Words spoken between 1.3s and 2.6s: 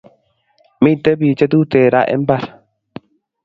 che tuten raa imbar